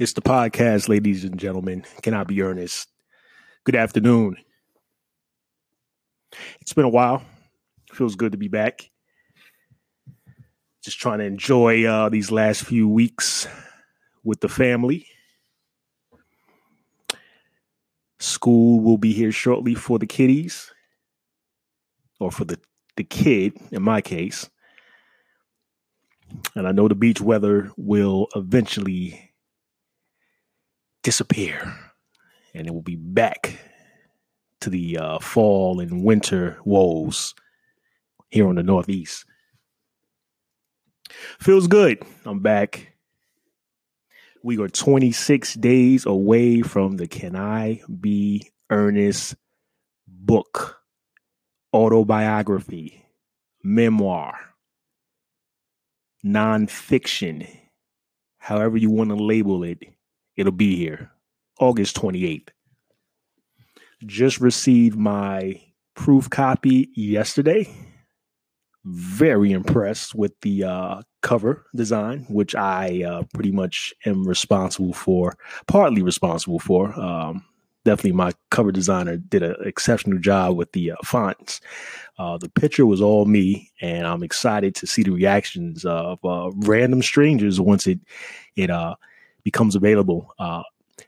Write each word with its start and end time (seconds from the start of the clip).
It's 0.00 0.14
the 0.14 0.22
podcast, 0.22 0.88
ladies 0.88 1.24
and 1.24 1.38
gentlemen. 1.38 1.84
Can 2.00 2.14
I 2.14 2.24
be 2.24 2.40
earnest? 2.40 2.88
Good 3.64 3.76
afternoon. 3.76 4.36
It's 6.62 6.72
been 6.72 6.86
a 6.86 6.88
while. 6.88 7.22
Feels 7.92 8.14
good 8.14 8.32
to 8.32 8.38
be 8.38 8.48
back. 8.48 8.90
Just 10.82 10.98
trying 10.98 11.18
to 11.18 11.26
enjoy 11.26 11.84
uh, 11.84 12.08
these 12.08 12.30
last 12.30 12.64
few 12.64 12.88
weeks 12.88 13.46
with 14.24 14.40
the 14.40 14.48
family. 14.48 15.06
School 18.20 18.80
will 18.80 18.96
be 18.96 19.12
here 19.12 19.32
shortly 19.32 19.74
for 19.74 19.98
the 19.98 20.06
kiddies, 20.06 20.72
or 22.18 22.30
for 22.30 22.46
the, 22.46 22.58
the 22.96 23.04
kid, 23.04 23.52
in 23.70 23.82
my 23.82 24.00
case. 24.00 24.48
And 26.54 26.66
I 26.66 26.72
know 26.72 26.88
the 26.88 26.94
beach 26.94 27.20
weather 27.20 27.70
will 27.76 28.28
eventually 28.34 29.29
disappear 31.02 31.74
and 32.54 32.66
it 32.66 32.74
will 32.74 32.82
be 32.82 32.96
back 32.96 33.58
to 34.60 34.70
the 34.70 34.98
uh, 34.98 35.18
fall 35.18 35.80
and 35.80 36.04
winter 36.04 36.58
woes 36.64 37.34
here 38.30 38.46
on 38.46 38.56
the 38.56 38.62
Northeast. 38.62 39.24
Feels 41.40 41.66
good. 41.66 42.02
I'm 42.24 42.40
back. 42.40 42.92
We 44.42 44.58
are 44.58 44.68
26 44.68 45.54
days 45.54 46.06
away 46.06 46.62
from 46.62 46.96
the 46.96 47.06
Can 47.06 47.36
I 47.36 47.82
Be 48.00 48.50
Earnest 48.70 49.34
book, 50.06 50.80
autobiography, 51.74 53.04
memoir, 53.62 54.38
nonfiction, 56.24 57.48
however 58.38 58.76
you 58.76 58.90
want 58.90 59.10
to 59.10 59.16
label 59.16 59.64
it 59.64 59.80
It'll 60.40 60.52
be 60.52 60.74
here 60.74 61.10
August 61.58 61.94
28th. 61.96 62.48
Just 64.06 64.40
received 64.40 64.96
my 64.96 65.60
proof 65.94 66.30
copy 66.30 66.88
yesterday. 66.94 67.68
Very 68.86 69.52
impressed 69.52 70.14
with 70.14 70.32
the 70.40 70.64
uh, 70.64 71.02
cover 71.20 71.66
design, 71.76 72.24
which 72.30 72.54
I 72.54 73.02
uh, 73.02 73.24
pretty 73.34 73.52
much 73.52 73.92
am 74.06 74.26
responsible 74.26 74.94
for, 74.94 75.36
partly 75.66 76.00
responsible 76.00 76.58
for. 76.58 76.98
Um, 76.98 77.44
definitely, 77.84 78.12
my 78.12 78.32
cover 78.50 78.72
designer 78.72 79.18
did 79.18 79.42
an 79.42 79.56
exceptional 79.66 80.20
job 80.20 80.56
with 80.56 80.72
the 80.72 80.92
uh, 80.92 80.96
fonts. 81.04 81.60
Uh, 82.18 82.38
the 82.38 82.48
picture 82.48 82.86
was 82.86 83.02
all 83.02 83.26
me, 83.26 83.70
and 83.82 84.06
I'm 84.06 84.22
excited 84.22 84.74
to 84.76 84.86
see 84.86 85.02
the 85.02 85.12
reactions 85.12 85.84
of 85.84 86.18
uh, 86.24 86.50
random 86.54 87.02
strangers 87.02 87.60
once 87.60 87.86
it 87.86 88.00
it 88.56 88.70
uh, 88.70 88.94
becomes 89.44 89.76
available. 89.76 90.32
Uh, 90.38 90.62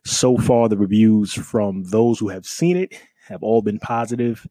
so 0.05 0.37
far, 0.37 0.69
the 0.69 0.77
reviews 0.77 1.33
from 1.33 1.85
those 1.85 2.19
who 2.19 2.29
have 2.29 2.47
seen 2.47 2.77
it 2.77 2.95
have 3.27 3.43
all 3.43 3.63
been 3.63 3.79
positive. 3.79 4.47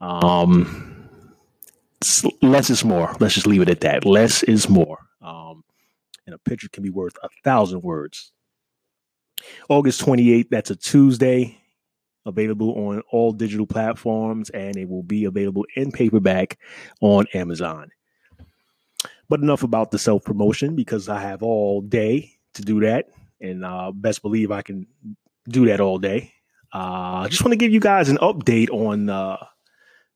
Um, 0.00 1.08
less 2.42 2.70
is 2.70 2.84
more. 2.84 3.14
Let's 3.20 3.34
just 3.34 3.46
leave 3.46 3.62
it 3.62 3.68
at 3.68 3.80
that. 3.80 4.04
Less 4.04 4.42
is 4.42 4.68
more. 4.68 4.98
Um, 5.20 5.64
and 6.26 6.34
a 6.34 6.38
picture 6.38 6.68
can 6.68 6.82
be 6.82 6.90
worth 6.90 7.16
a 7.22 7.28
thousand 7.42 7.82
words. 7.82 8.32
August 9.68 10.00
28th, 10.00 10.48
that's 10.50 10.70
a 10.70 10.76
Tuesday, 10.76 11.58
available 12.24 12.72
on 12.88 13.02
all 13.10 13.32
digital 13.32 13.66
platforms, 13.66 14.48
and 14.50 14.76
it 14.76 14.88
will 14.88 15.02
be 15.02 15.24
available 15.24 15.66
in 15.76 15.92
paperback 15.92 16.58
on 17.00 17.26
Amazon. 17.34 17.90
But 19.28 19.40
enough 19.40 19.62
about 19.62 19.90
the 19.90 19.98
self 19.98 20.24
promotion 20.24 20.76
because 20.76 21.08
I 21.08 21.20
have 21.20 21.42
all 21.42 21.80
day 21.80 22.32
to 22.54 22.62
do 22.62 22.80
that 22.80 23.08
and 23.44 23.64
uh, 23.64 23.92
best 23.92 24.22
believe 24.22 24.50
I 24.50 24.62
can 24.62 24.86
do 25.48 25.66
that 25.66 25.80
all 25.80 25.98
day. 25.98 26.32
Uh, 26.72 27.22
I 27.24 27.28
just 27.28 27.42
want 27.42 27.52
to 27.52 27.56
give 27.56 27.72
you 27.72 27.80
guys 27.80 28.08
an 28.08 28.18
update 28.18 28.70
on 28.70 29.08
uh, 29.08 29.36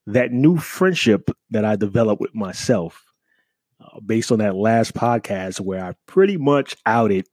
that 0.07 0.31
new 0.31 0.57
friendship 0.57 1.29
that 1.51 1.63
I 1.63 1.75
developed 1.75 2.19
with 2.19 2.35
myself 2.35 3.05
uh, 3.79 3.99
based 4.01 4.31
on 4.31 4.39
that 4.39 4.55
last 4.55 4.93
podcast 4.93 5.61
where 5.61 5.83
I 5.83 5.93
pretty 6.05 6.37
much 6.37 6.75
outed 6.85 7.27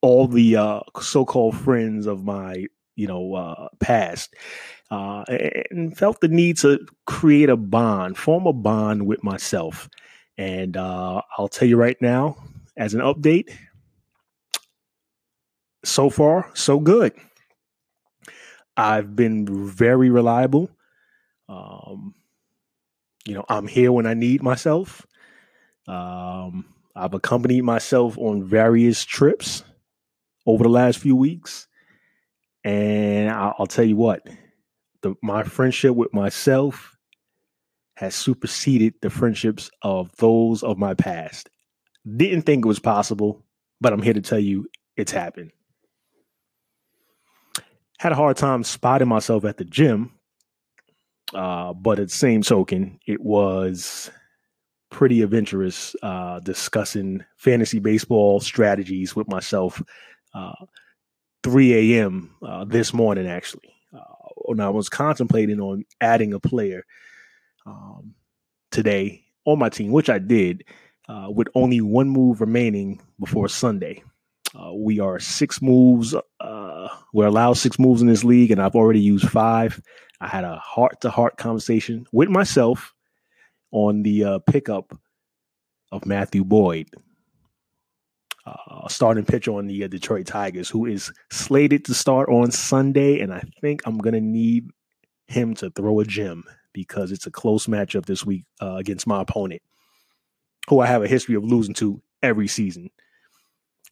all 0.00 0.26
the 0.26 0.56
uh, 0.56 0.80
so-called 1.00 1.56
friends 1.56 2.06
of 2.06 2.24
my 2.24 2.66
you 2.96 3.06
know 3.06 3.34
uh, 3.34 3.68
past 3.80 4.34
and 4.90 5.96
felt 5.96 6.20
the 6.20 6.28
need 6.28 6.56
to 6.58 6.78
create 7.06 7.50
a 7.50 7.56
bond, 7.56 8.16
form 8.16 8.46
a 8.46 8.52
bond 8.52 9.06
with 9.06 9.24
myself. 9.24 9.88
And 10.38 10.76
I'll 10.76 11.48
tell 11.50 11.68
you 11.68 11.76
right 11.76 11.96
now, 12.00 12.36
as 12.76 12.94
an 12.94 13.00
update, 13.00 13.50
so 15.84 16.10
far, 16.10 16.50
so 16.54 16.80
good. 16.80 17.12
I've 18.76 19.14
been 19.14 19.68
very 19.68 20.10
reliable. 20.10 20.70
Um, 21.48 22.14
you 23.24 23.34
know, 23.34 23.44
I'm 23.48 23.66
here 23.66 23.92
when 23.92 24.06
I 24.06 24.14
need 24.14 24.42
myself. 24.42 25.06
Um, 25.86 26.66
I've 26.96 27.14
accompanied 27.14 27.62
myself 27.62 28.18
on 28.18 28.44
various 28.44 29.04
trips 29.04 29.64
over 30.46 30.64
the 30.64 30.70
last 30.70 30.98
few 30.98 31.16
weeks. 31.16 31.68
And 32.64 33.30
I'll, 33.30 33.54
I'll 33.60 33.66
tell 33.66 33.84
you 33.84 33.96
what, 33.96 34.26
the, 35.02 35.14
my 35.22 35.42
friendship 35.42 35.94
with 35.94 36.12
myself 36.12 36.96
has 37.96 38.14
superseded 38.14 38.94
the 39.02 39.10
friendships 39.10 39.70
of 39.82 40.10
those 40.16 40.62
of 40.62 40.78
my 40.78 40.94
past. 40.94 41.48
Didn't 42.16 42.42
think 42.42 42.64
it 42.64 42.68
was 42.68 42.80
possible, 42.80 43.44
but 43.80 43.92
I'm 43.92 44.02
here 44.02 44.14
to 44.14 44.20
tell 44.20 44.38
you 44.38 44.68
it's 44.96 45.12
happened 45.12 45.52
had 47.98 48.12
a 48.12 48.16
hard 48.16 48.36
time 48.36 48.64
spotting 48.64 49.08
myself 49.08 49.44
at 49.44 49.56
the 49.56 49.64
gym. 49.64 50.12
Uh, 51.32 51.72
but 51.72 51.98
at 51.98 52.08
the 52.08 52.14
same 52.14 52.42
token, 52.42 52.98
it 53.06 53.20
was 53.20 54.10
pretty 54.90 55.22
adventurous 55.22 55.96
uh, 56.02 56.38
discussing 56.40 57.24
fantasy 57.36 57.80
baseball 57.80 58.40
strategies 58.40 59.16
with 59.16 59.28
myself. 59.28 59.82
Uh, 60.34 60.66
3 61.42 61.94
a.m. 61.94 62.34
Uh, 62.46 62.64
this 62.64 62.94
morning, 62.94 63.26
actually. 63.26 63.74
Uh, 63.92 64.28
when 64.36 64.60
I 64.60 64.68
was 64.68 64.88
contemplating 64.88 65.60
on 65.60 65.84
adding 66.00 66.32
a 66.32 66.40
player 66.40 66.84
um, 67.66 68.14
today 68.70 69.24
on 69.44 69.58
my 69.58 69.68
team, 69.68 69.90
which 69.92 70.08
I 70.08 70.18
did, 70.18 70.64
uh, 71.08 71.28
with 71.30 71.48
only 71.54 71.80
one 71.80 72.08
move 72.08 72.40
remaining 72.40 73.00
before 73.18 73.48
Sunday. 73.48 74.02
We 74.72 75.00
are 75.00 75.18
six 75.18 75.60
moves. 75.60 76.14
We're 77.14 77.26
allowed 77.26 77.52
six 77.52 77.78
moves 77.78 78.02
in 78.02 78.08
this 78.08 78.24
league, 78.24 78.50
and 78.50 78.60
I've 78.60 78.74
already 78.74 78.98
used 78.98 79.30
five. 79.30 79.80
I 80.20 80.26
had 80.26 80.42
a 80.42 80.56
heart 80.56 81.00
to 81.02 81.10
heart 81.10 81.36
conversation 81.36 82.06
with 82.10 82.28
myself 82.28 82.92
on 83.70 84.02
the 84.02 84.24
uh, 84.24 84.38
pickup 84.40 84.98
of 85.92 86.06
Matthew 86.06 86.42
Boyd, 86.42 86.88
uh, 88.44 88.88
starting 88.88 89.24
pitcher 89.24 89.52
on 89.52 89.68
the 89.68 89.84
uh, 89.84 89.86
Detroit 89.86 90.26
Tigers, 90.26 90.68
who 90.68 90.86
is 90.86 91.12
slated 91.30 91.84
to 91.84 91.94
start 91.94 92.28
on 92.30 92.50
Sunday. 92.50 93.20
And 93.20 93.32
I 93.32 93.44
think 93.60 93.82
I'm 93.86 93.98
going 93.98 94.14
to 94.14 94.20
need 94.20 94.70
him 95.28 95.54
to 95.54 95.70
throw 95.70 96.00
a 96.00 96.04
gem 96.04 96.42
because 96.72 97.12
it's 97.12 97.28
a 97.28 97.30
close 97.30 97.68
matchup 97.68 98.06
this 98.06 98.26
week 98.26 98.44
uh, 98.60 98.74
against 98.74 99.06
my 99.06 99.22
opponent, 99.22 99.62
who 100.68 100.80
I 100.80 100.86
have 100.86 101.04
a 101.04 101.08
history 101.08 101.36
of 101.36 101.44
losing 101.44 101.74
to 101.74 102.02
every 102.24 102.48
season 102.48 102.90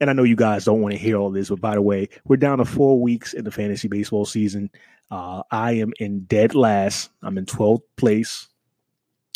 and 0.01 0.11
I 0.11 0.13
know 0.13 0.23
you 0.23 0.37
guys 0.37 0.65
don't 0.65 0.81
want 0.81 0.93
to 0.93 0.99
hear 0.99 1.17
all 1.17 1.31
this, 1.31 1.51
but 1.51 1.61
by 1.61 1.75
the 1.75 1.83
way, 1.83 2.09
we're 2.25 2.37
down 2.37 2.59
to 2.59 2.65
four 2.65 3.01
weeks 3.01 3.33
in 3.35 3.45
the 3.45 3.51
fantasy 3.51 3.89
baseball 3.89 4.25
season. 4.25 4.71
Uh, 5.11 5.43
I 5.51 5.73
am 5.73 5.93
in 6.01 6.21
dead 6.25 6.55
last. 6.55 7.11
I'm 7.23 7.39
in 7.39 7.47
12th 7.47 7.83
place. 7.97 8.49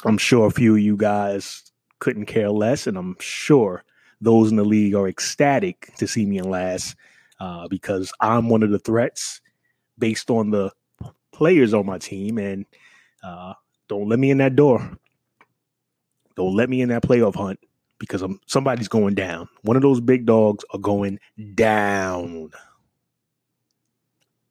I'm 0.05 0.19
sure 0.19 0.47
a 0.47 0.51
few 0.51 0.75
of 0.75 0.81
you 0.81 0.97
guys 0.97 1.71
couldn't 1.99 2.27
care 2.27 2.51
less, 2.51 2.87
and 2.87 2.97
I'm 2.97 3.17
sure 3.21 3.85
those 4.21 4.51
in 4.51 4.57
the 4.57 4.65
league 4.65 4.95
are 4.95 5.09
ecstatic 5.09 5.95
to 5.97 6.07
see 6.07 6.25
me 6.25 6.39
in 6.39 6.49
last 6.51 6.97
uh, 7.41 7.69
because 7.69 8.13
I'm 8.21 8.49
one 8.49 8.63
of 8.63 8.71
the 8.71 8.79
threats 8.79 9.41
based 9.99 10.31
on 10.31 10.51
the 10.51 10.73
players 11.33 11.75
on 11.75 11.87
my 11.87 11.99
team. 11.99 12.39
And 12.39 12.67
uh, 13.23 13.55
don't 13.89 14.09
let 14.09 14.19
me 14.19 14.31
in 14.31 14.39
that 14.39 14.57
door. 14.57 14.99
Don't 16.35 16.55
let 16.55 16.69
me 16.69 16.81
in 16.81 16.89
that 16.91 17.03
playoff 17.03 17.35
hunt 17.35 17.59
because 17.99 18.23
I'm, 18.23 18.41
somebody's 18.47 18.89
going 18.89 19.15
down. 19.15 19.49
One 19.63 19.77
of 19.77 19.83
those 19.83 20.01
big 20.01 20.27
dogs 20.27 20.65
are 20.73 20.79
going 20.79 21.19
down. 21.55 22.51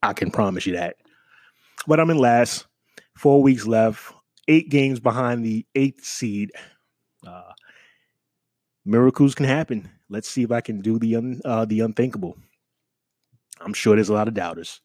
I 0.01 0.13
can 0.13 0.31
promise 0.31 0.65
you 0.65 0.74
that. 0.74 0.97
But 1.88 2.00
I'm 2.00 2.09
in 2.09 2.18
last. 2.18 2.65
Four 3.15 3.42
weeks 3.42 3.65
left. 3.65 4.13
Eight 4.47 4.69
games 4.69 5.00
behind 5.00 5.44
the 5.44 5.65
eighth 5.75 6.06
seed. 6.06 6.51
Uh, 7.25 7.53
miracles 8.83 9.33
can 9.33 9.45
happen. 9.45 9.89
Let's 10.09 10.30
see 10.30 10.44
if 10.44 10.51
I 10.51 10.62
can 10.62 10.81
do 10.81 11.00
the 11.00 11.15
un, 11.15 11.41
uh, 11.44 11.65
the 11.65 11.80
unthinkable. 11.80 12.38
I'm 13.62 13.74
sure 13.74 13.95
there's 13.95 14.09
a 14.09 14.13
lot 14.13 14.27
of 14.27 14.33
doubters. 14.33 14.81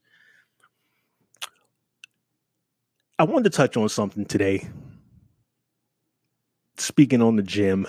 I 3.19 3.25
wanted 3.25 3.53
to 3.53 3.57
touch 3.57 3.77
on 3.77 3.89
something 3.91 4.25
today. 4.25 4.67
Speaking 6.79 7.21
on 7.21 7.37
the 7.37 7.43
gym 7.43 7.87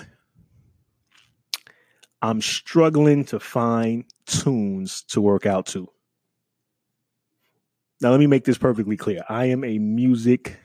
I'm 2.22 2.40
struggling 2.40 3.24
to 3.26 3.40
find 3.40 4.04
tunes 4.26 5.02
to 5.08 5.20
work 5.20 5.44
out 5.44 5.66
to. 5.66 5.88
Now, 8.00 8.10
let 8.10 8.20
me 8.20 8.26
make 8.26 8.44
this 8.44 8.58
perfectly 8.58 8.96
clear. 8.96 9.22
I 9.28 9.46
am 9.46 9.64
a 9.64 9.78
music 9.78 10.58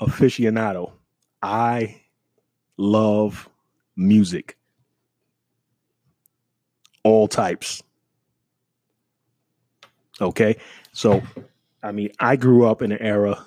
aficionado. 0.00 0.92
I 1.42 2.02
love 2.76 3.48
music, 3.96 4.56
all 7.04 7.28
types. 7.28 7.82
Okay. 10.20 10.56
So, 10.92 11.22
I 11.82 11.92
mean, 11.92 12.10
I 12.18 12.36
grew 12.36 12.66
up 12.66 12.82
in 12.82 12.92
an 12.92 13.00
era 13.00 13.46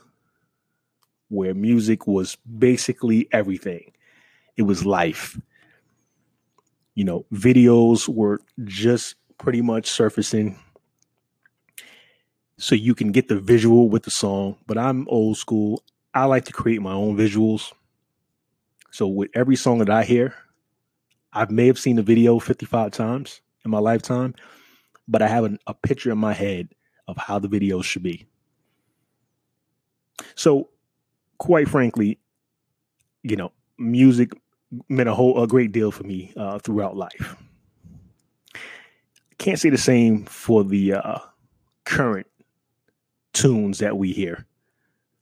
where 1.30 1.54
music 1.54 2.06
was 2.06 2.36
basically 2.36 3.28
everything, 3.31 3.92
it 4.57 4.63
was 4.63 4.86
life. 4.86 5.40
You 6.94 7.04
know, 7.04 7.25
videos 7.34 8.07
were 8.07 8.40
just 8.63 9.16
pretty 9.38 9.62
much 9.62 9.90
surfacing 9.90 10.57
so 12.57 12.75
you 12.75 12.96
can 12.96 13.12
get 13.12 13.28
the 13.28 13.40
visual 13.40 13.90
with 13.90 14.04
the 14.04 14.12
song. 14.12 14.57
But 14.66 14.78
I'm 14.78 15.07
old 15.10 15.38
school. 15.38 15.84
I 16.13 16.25
like 16.25 16.46
to 16.46 16.54
create 16.54 16.81
my 16.81 16.94
own 16.94 17.18
visuals. 17.18 17.74
So 18.92 19.07
with 19.07 19.30
every 19.34 19.57
song 19.57 19.80
that 19.80 19.90
I 19.90 20.04
hear, 20.04 20.36
I 21.34 21.46
may 21.50 21.68
have 21.68 21.78
seen 21.78 21.98
the 21.98 22.01
video 22.01 22.40
55 22.40 22.92
times 22.92 23.42
in 23.66 23.72
my 23.72 23.80
lifetime, 23.80 24.36
but 25.06 25.22
I 25.22 25.28
have 25.28 25.44
an, 25.44 25.60
a 25.68 25.74
picture 25.74 26.12
in 26.12 26.18
my 26.18 26.31
head 26.31 26.69
of 27.08 27.18
how 27.18 27.40
the 27.40 27.50
video 27.50 27.81
should 27.81 28.04
be. 28.04 28.25
So, 30.36 30.69
quite 31.38 31.68
frankly, 31.68 32.19
you 33.22 33.36
know, 33.36 33.51
music 33.78 34.31
meant 34.89 35.10
a 35.10 35.13
whole 35.13 35.42
a 35.42 35.48
great 35.48 35.72
deal 35.72 35.92
for 35.92 36.04
me 36.04 36.33
uh, 36.38 36.60
throughout 36.60 36.95
life. 36.95 37.36
Can't 39.38 39.60
say 39.60 39.69
the 39.69 39.77
same 39.77 40.25
for 40.25 40.63
the 40.63 40.94
uh, 40.94 41.19
current 41.83 42.27
tunes 43.33 43.80
that 43.80 43.98
we 43.98 44.13
hear, 44.13 44.45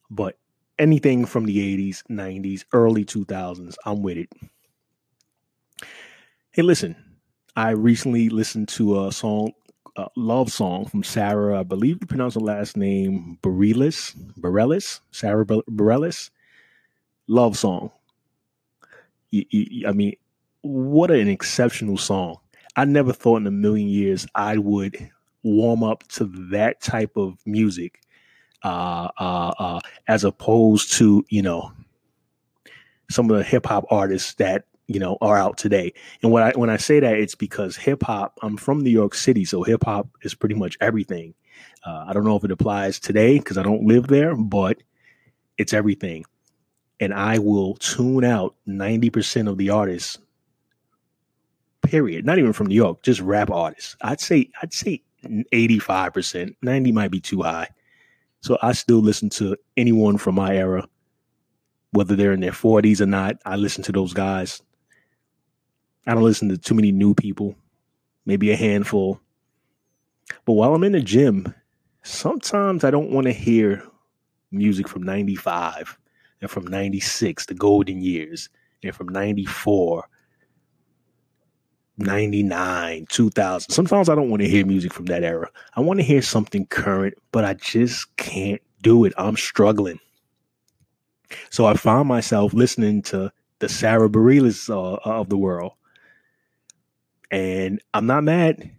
but 0.09 0.37
anything 0.77 1.25
from 1.25 1.45
the 1.45 1.57
80s, 1.77 2.03
90s, 2.09 2.63
early 2.73 3.05
2000s, 3.05 3.75
I'm 3.85 4.01
with 4.03 4.17
it. 4.17 4.29
Hey, 6.51 6.61
listen, 6.61 6.95
I 7.55 7.71
recently 7.71 8.29
listened 8.29 8.67
to 8.69 9.05
a 9.05 9.11
song, 9.11 9.53
a 9.95 10.07
love 10.15 10.51
song 10.51 10.85
from 10.85 11.03
Sarah, 11.03 11.59
I 11.59 11.63
believe 11.63 11.97
you 12.01 12.07
pronounce 12.07 12.35
her 12.35 12.39
last 12.39 12.77
name 12.77 13.39
Bareilles, 13.41 14.15
Bareilles, 14.39 14.99
Sarah 15.11 15.45
Bareilles. 15.45 16.29
Love 17.27 17.57
song. 17.57 17.91
I 19.33 19.91
mean, 19.91 20.15
what 20.61 21.11
an 21.11 21.27
exceptional 21.27 21.97
song. 21.97 22.37
I 22.75 22.85
never 22.85 23.13
thought 23.13 23.37
in 23.37 23.47
a 23.47 23.51
million 23.51 23.87
years 23.87 24.25
I 24.35 24.57
would 24.57 25.09
warm 25.43 25.83
up 25.83 26.07
to 26.07 26.25
that 26.51 26.81
type 26.81 27.17
of 27.17 27.37
music 27.45 27.99
uh, 28.63 29.09
uh, 29.19 29.53
uh, 29.59 29.79
as 30.07 30.23
opposed 30.23 30.93
to 30.93 31.25
you 31.29 31.41
know 31.41 31.71
some 33.09 33.29
of 33.29 33.37
the 33.37 33.43
hip 33.43 33.65
hop 33.65 33.85
artists 33.89 34.35
that 34.35 34.65
you 34.87 34.99
know 34.99 35.17
are 35.21 35.37
out 35.37 35.57
today. 35.57 35.93
And 36.21 36.31
when 36.31 36.43
I 36.43 36.51
when 36.51 36.69
I 36.69 36.77
say 36.77 36.99
that, 36.99 37.17
it's 37.17 37.35
because 37.35 37.75
hip 37.75 38.03
hop. 38.03 38.39
I'm 38.41 38.57
from 38.57 38.79
New 38.79 38.89
York 38.89 39.15
City, 39.15 39.45
so 39.45 39.63
hip 39.63 39.83
hop 39.83 40.07
is 40.23 40.33
pretty 40.33 40.55
much 40.55 40.77
everything. 40.81 41.33
Uh, 41.85 42.05
I 42.07 42.13
don't 42.13 42.23
know 42.23 42.35
if 42.35 42.43
it 42.43 42.51
applies 42.51 42.99
today 42.99 43.37
because 43.37 43.57
I 43.57 43.63
don't 43.63 43.85
live 43.85 44.07
there, 44.07 44.35
but 44.35 44.77
it's 45.57 45.73
everything. 45.73 46.25
And 46.99 47.13
I 47.13 47.39
will 47.39 47.75
tune 47.75 48.23
out 48.23 48.55
ninety 48.65 49.09
percent 49.09 49.47
of 49.47 49.57
the 49.57 49.69
artists. 49.69 50.17
Period. 51.81 52.25
Not 52.25 52.39
even 52.39 52.53
from 52.53 52.67
New 52.67 52.75
York, 52.75 53.01
just 53.01 53.19
rap 53.19 53.51
artists. 53.51 53.97
I'd 54.01 54.21
say 54.21 54.49
I'd 54.61 54.73
say 54.73 55.03
eighty 55.51 55.79
five 55.79 56.13
percent. 56.13 56.55
Ninety 56.61 56.91
might 56.91 57.11
be 57.11 57.19
too 57.19 57.41
high. 57.41 57.69
So 58.43 58.57
I 58.61 58.73
still 58.73 58.99
listen 58.99 59.29
to 59.31 59.55
anyone 59.77 60.17
from 60.17 60.35
my 60.35 60.55
era, 60.57 60.85
whether 61.91 62.13
they're 62.13 62.33
in 62.33 62.41
their 62.41 62.51
40s 62.51 62.99
or 62.99 63.05
not. 63.05 63.37
I 63.45 63.55
listen 63.55 63.85
to 63.85 63.93
those 63.93 64.11
guys. 64.11 64.61
I 66.05 66.13
don't 66.13 66.23
listen 66.23 66.49
to 66.49 66.57
too 66.57 66.75
many 66.75 66.91
new 66.91 67.13
people, 67.13 67.55
maybe 68.25 68.51
a 68.51 68.57
handful. 68.57 69.21
But 70.43 70.53
while 70.53 70.75
I'm 70.75 70.83
in 70.83 70.91
the 70.91 70.99
gym, 70.99 71.55
sometimes 72.03 72.83
I 72.83 72.91
don't 72.91 73.11
want 73.11 73.27
to 73.27 73.31
hear 73.31 73.81
music 74.51 74.89
from 74.89 75.03
95 75.03 75.97
and 76.43 76.51
from 76.51 76.67
96, 76.67 77.45
the 77.45 77.53
golden 77.53 78.01
years, 78.01 78.49
and 78.83 78.93
from 78.93 79.07
94 79.07 80.07
99, 81.97 83.05
2000. 83.07 83.71
Sometimes 83.71 84.09
I 84.09 84.15
don't 84.15 84.29
want 84.29 84.41
to 84.41 84.49
hear 84.49 84.65
music 84.65 84.93
from 84.93 85.05
that 85.05 85.23
era. 85.23 85.49
I 85.75 85.81
want 85.81 85.99
to 85.99 86.05
hear 86.05 86.21
something 86.21 86.65
current, 86.65 87.13
but 87.31 87.45
I 87.45 87.53
just 87.53 88.15
can't 88.17 88.61
do 88.81 89.05
it. 89.05 89.13
I'm 89.15 89.37
struggling. 89.37 89.99
So 91.49 91.65
I 91.65 91.75
found 91.75 92.09
myself 92.09 92.53
listening 92.53 93.03
to 93.03 93.31
the 93.59 93.69
Sarah 93.69 94.09
Bareilles 94.09 94.69
uh, 94.69 94.97
of 95.05 95.29
the 95.29 95.37
world. 95.37 95.73
And 97.31 97.81
I'm 97.93 98.07
not 98.07 98.23
mad. 98.23 98.71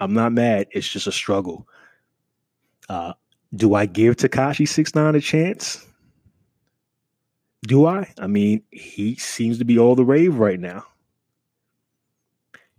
I'm 0.00 0.12
not 0.12 0.32
mad. 0.32 0.66
It's 0.72 0.88
just 0.88 1.06
a 1.06 1.12
struggle. 1.12 1.66
Uh, 2.88 3.12
do 3.54 3.74
I 3.74 3.86
give 3.86 4.16
Tekashi 4.16 4.68
Six 4.68 4.94
Nine 4.94 5.14
a 5.14 5.20
chance? 5.20 5.87
Do 7.66 7.86
I? 7.86 8.12
I 8.18 8.26
mean, 8.26 8.62
he 8.70 9.16
seems 9.16 9.58
to 9.58 9.64
be 9.64 9.78
all 9.78 9.94
the 9.94 10.04
rave 10.04 10.36
right 10.36 10.60
now 10.60 10.84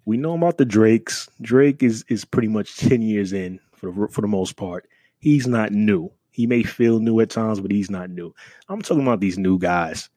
we 0.09 0.17
know 0.17 0.33
about 0.33 0.57
the 0.57 0.65
Drakes. 0.65 1.29
Drake 1.39 1.83
is 1.83 2.03
is 2.09 2.25
pretty 2.25 2.47
much 2.47 2.77
ten 2.77 3.03
years 3.03 3.31
in 3.31 3.59
for 3.75 3.91
the, 3.91 4.07
for 4.07 4.21
the 4.21 4.27
most 4.27 4.55
part. 4.55 4.87
He's 5.19 5.45
not 5.45 5.71
new. 5.71 6.11
He 6.31 6.47
may 6.47 6.63
feel 6.63 6.99
new 6.99 7.19
at 7.19 7.29
times, 7.29 7.59
but 7.59 7.69
he's 7.69 7.91
not 7.91 8.09
new. 8.09 8.33
I'm 8.69 8.81
talking 8.81 9.03
about 9.03 9.19
these 9.19 9.37
new 9.37 9.59
guys. 9.59 10.09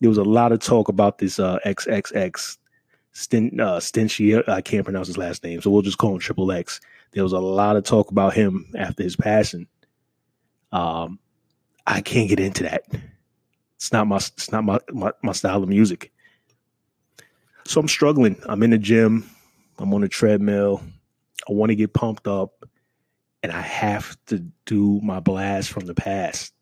There 0.00 0.10
was 0.10 0.18
a 0.18 0.24
lot 0.24 0.52
of 0.52 0.60
talk 0.60 0.88
about 0.88 1.16
this 1.16 1.38
uh, 1.38 1.58
XXX 1.64 2.58
Stin, 3.12 3.58
uh. 3.58 3.80
I 4.46 4.60
can't 4.60 4.84
pronounce 4.84 5.06
his 5.06 5.16
last 5.16 5.42
name, 5.42 5.62
so 5.62 5.70
we'll 5.70 5.80
just 5.80 5.96
call 5.96 6.12
him 6.12 6.18
Triple 6.18 6.52
X. 6.52 6.82
There 7.12 7.22
was 7.22 7.32
a 7.32 7.38
lot 7.40 7.76
of 7.76 7.84
talk 7.84 8.10
about 8.10 8.34
him 8.34 8.70
after 8.76 9.04
his 9.04 9.16
passing. 9.16 9.68
Um, 10.70 11.18
I 11.86 12.00
can't 12.00 12.28
get 12.28 12.40
into 12.40 12.64
that. 12.64 12.84
It's 13.76 13.92
not 13.92 14.06
my 14.06 14.16
it's 14.16 14.50
not 14.50 14.64
my, 14.64 14.78
my, 14.92 15.12
my 15.22 15.32
style 15.32 15.62
of 15.62 15.68
music. 15.68 16.12
So 17.66 17.80
I'm 17.80 17.88
struggling. 17.88 18.36
I'm 18.44 18.62
in 18.62 18.70
the 18.70 18.78
gym. 18.78 19.28
I'm 19.78 19.92
on 19.92 20.04
a 20.04 20.08
treadmill. 20.08 20.82
I 21.48 21.52
want 21.52 21.70
to 21.70 21.76
get 21.76 21.92
pumped 21.92 22.26
up, 22.26 22.64
and 23.42 23.52
I 23.52 23.60
have 23.60 24.16
to 24.26 24.38
do 24.66 25.00
my 25.02 25.20
blast 25.20 25.70
from 25.70 25.86
the 25.86 25.94
past. 25.94 26.52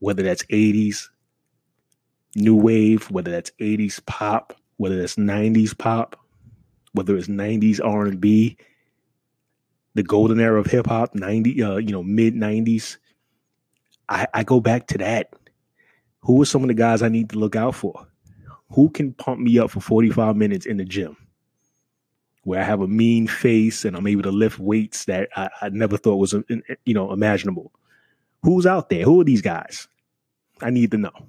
Whether 0.00 0.22
that's 0.22 0.44
80s 0.44 1.08
new 2.34 2.54
wave, 2.54 3.10
whether 3.10 3.30
that's 3.30 3.50
80s 3.60 4.04
pop, 4.06 4.56
whether 4.76 4.98
that's 4.98 5.16
90s 5.16 5.76
pop, 5.76 6.16
whether 6.92 7.16
it's 7.16 7.28
90s 7.28 7.80
R&B, 7.84 8.56
the 9.94 10.02
golden 10.02 10.40
era 10.40 10.60
of 10.60 10.66
hip 10.66 10.86
hop, 10.86 11.14
90 11.14 11.62
uh, 11.62 11.76
you 11.76 11.92
know, 11.92 12.02
mid 12.02 12.34
90s. 12.34 12.96
I, 14.08 14.26
I 14.34 14.44
go 14.44 14.60
back 14.60 14.86
to 14.88 14.98
that. 14.98 15.32
Who 16.22 16.42
are 16.42 16.46
some 16.46 16.62
of 16.62 16.68
the 16.68 16.74
guys 16.74 17.02
I 17.02 17.08
need 17.08 17.30
to 17.30 17.38
look 17.38 17.56
out 17.56 17.74
for? 17.74 18.08
who 18.70 18.90
can 18.90 19.12
pump 19.14 19.40
me 19.40 19.58
up 19.58 19.70
for 19.70 19.80
45 19.80 20.36
minutes 20.36 20.66
in 20.66 20.76
the 20.76 20.84
gym 20.84 21.16
where 22.44 22.60
I 22.60 22.64
have 22.64 22.80
a 22.80 22.88
mean 22.88 23.26
face 23.26 23.84
and 23.84 23.96
I'm 23.96 24.06
able 24.06 24.22
to 24.22 24.30
lift 24.30 24.58
weights 24.58 25.04
that 25.06 25.28
I, 25.36 25.48
I 25.60 25.68
never 25.70 25.96
thought 25.96 26.16
was, 26.16 26.32
uh, 26.34 26.42
you 26.84 26.94
know, 26.94 27.12
imaginable. 27.12 27.72
Who's 28.42 28.66
out 28.66 28.88
there? 28.88 29.04
Who 29.04 29.20
are 29.20 29.24
these 29.24 29.42
guys? 29.42 29.88
I 30.62 30.70
need 30.70 30.90
to 30.92 30.98
know. 30.98 31.28